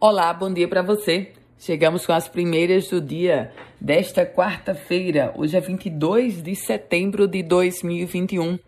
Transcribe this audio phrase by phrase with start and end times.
[0.00, 1.28] Olá, bom dia para você.
[1.56, 5.32] Chegamos com as primeiras do dia desta quarta-feira.
[5.36, 8.58] Hoje é 22 de setembro de 2021.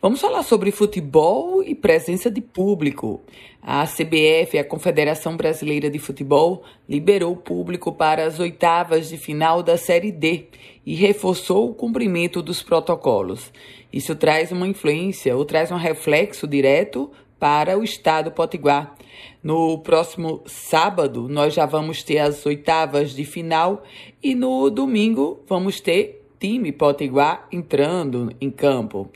[0.00, 3.22] Vamos falar sobre futebol e presença de público.
[3.62, 9.62] A CBF, a Confederação Brasileira de Futebol, liberou o público para as oitavas de final
[9.62, 10.48] da Série D
[10.84, 13.52] e reforçou o cumprimento dos protocolos.
[13.92, 17.12] Isso traz uma influência ou traz um reflexo direto
[17.44, 18.94] para o estado potiguar.
[19.42, 23.82] No próximo sábado, nós já vamos ter as oitavas de final
[24.22, 29.10] e no domingo vamos ter time potiguar entrando em campo.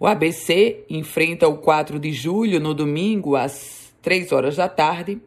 [0.00, 5.20] O ABC enfrenta o 4 de julho no domingo às 3 horas da tarde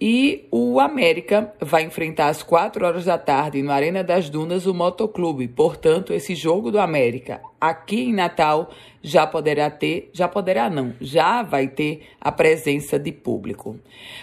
[0.00, 4.72] e o América vai enfrentar às 4 horas da tarde no Arena das Dunas o
[4.72, 5.48] Motoclube.
[5.48, 8.70] Portanto, esse jogo do América aqui em Natal
[9.02, 13.78] já poderá ter, já poderá não, já vai ter a presença de público.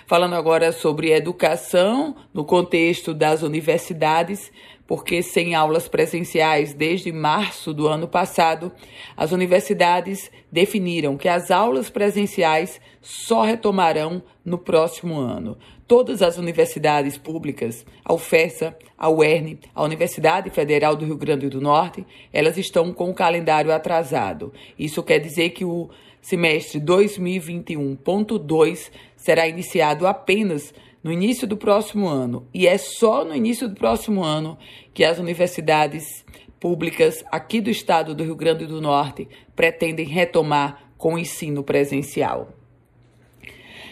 [0.06, 4.52] Falando agora sobre educação no contexto das universidades,
[4.88, 8.72] porque sem aulas presenciais desde março do ano passado,
[9.18, 15.58] as universidades definiram que as aulas presenciais só retomarão no próximo ano.
[15.88, 21.62] Todas as universidades públicas, a UFESA, a UERN, a Universidade Federal do Rio Grande do
[21.62, 24.52] Norte, elas estão com o calendário atrasado.
[24.80, 25.88] Isso quer dizer que o
[26.20, 32.48] semestre 2021.2 será iniciado apenas no início do próximo ano.
[32.52, 34.58] E é só no início do próximo ano
[34.92, 36.26] que as universidades
[36.60, 42.50] públicas aqui do estado do Rio Grande do Norte pretendem retomar com o ensino presencial.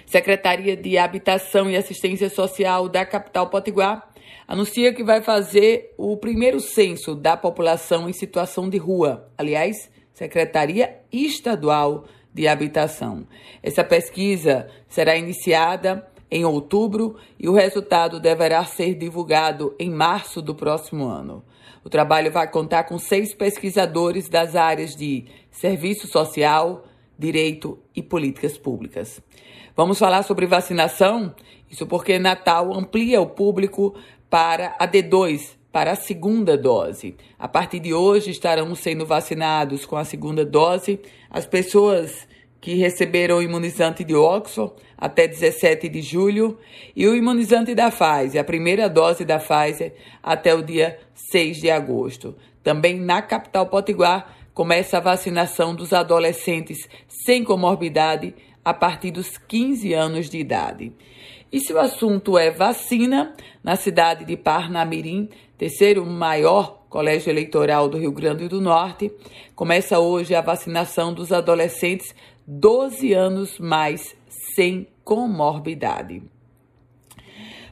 [0.05, 4.13] Secretaria de Habitação e Assistência Social da capital Potiguar
[4.47, 9.29] anuncia que vai fazer o primeiro censo da população em situação de rua.
[9.37, 13.27] Aliás, Secretaria Estadual de Habitação.
[13.61, 20.55] Essa pesquisa será iniciada em outubro e o resultado deverá ser divulgado em março do
[20.55, 21.43] próximo ano.
[21.83, 26.85] O trabalho vai contar com seis pesquisadores das áreas de serviço social,
[27.17, 29.21] direito e políticas públicas.
[29.75, 31.33] Vamos falar sobre vacinação?
[31.69, 33.95] Isso porque Natal amplia o público
[34.29, 37.15] para a D2, para a segunda dose.
[37.39, 42.27] A partir de hoje estarão sendo vacinados com a segunda dose as pessoas
[42.61, 46.57] que receberam o imunizante de Oxford até 17 de julho
[46.95, 51.69] e o imunizante da Pfizer, a primeira dose da Pfizer, até o dia 6 de
[51.69, 52.35] agosto.
[52.63, 59.93] Também na capital potiguar começa a vacinação dos adolescentes sem comorbidade a partir dos 15
[59.93, 60.93] anos de idade.
[61.51, 67.97] E se o assunto é vacina, na cidade de Parnamirim, terceiro maior colégio eleitoral do
[67.97, 69.11] Rio Grande do Norte,
[69.55, 72.13] começa hoje a vacinação dos adolescentes
[72.45, 74.15] 12 anos mais
[74.55, 76.23] sem comorbidade.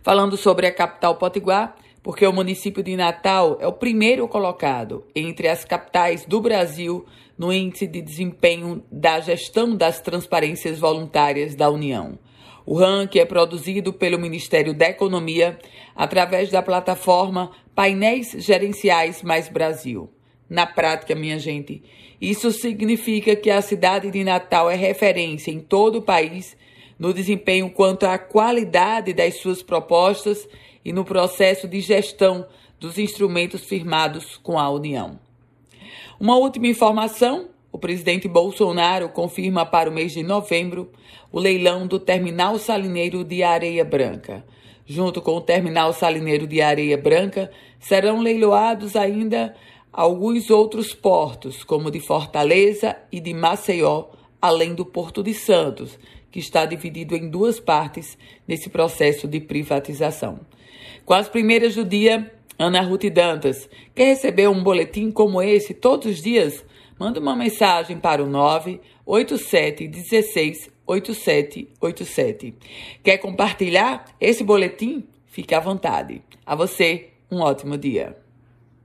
[0.04, 5.48] Falando sobre a capital potiguar, porque o município de Natal é o primeiro colocado entre
[5.48, 7.06] as capitais do Brasil
[7.38, 12.18] no índice de desempenho da gestão das transparências voluntárias da União.
[12.66, 15.60] O ranking é produzido pelo Ministério da Economia
[15.96, 20.10] através da plataforma Painéis Gerenciais Mais Brasil.
[20.50, 21.82] Na prática, minha gente,
[22.20, 26.56] isso significa que a cidade de Natal é referência em todo o país
[27.00, 30.48] no desempenho quanto à qualidade das suas propostas
[30.84, 32.46] e no processo de gestão
[32.80, 35.20] dos instrumentos firmados com a União.
[36.20, 40.92] Uma última informação: o presidente Bolsonaro confirma para o mês de novembro
[41.32, 44.44] o leilão do terminal salineiro de Areia Branca.
[44.86, 49.56] Junto com o terminal salineiro de Areia Branca, serão leiloados ainda
[49.94, 54.06] alguns outros portos, como de Fortaleza e de Maceió,
[54.42, 56.00] além do Porto de Santos,
[56.32, 60.40] que está dividido em duas partes nesse processo de privatização.
[61.06, 63.70] Com as primeiras do dia, Ana Ruth Dantas.
[63.96, 66.64] Quer receber um boletim como esse todos os dias?
[67.00, 72.54] Manda uma mensagem para o 987 16 8787.
[73.04, 75.08] Quer compartilhar esse boletim?
[75.26, 76.22] Fique à vontade.
[76.46, 78.21] A você, um ótimo dia.